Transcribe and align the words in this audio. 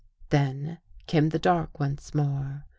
Then 0.29 0.79
came 1.05 1.29
the 1.29 1.37
dark 1.37 1.79
once 1.79 2.15
more. 2.15 2.65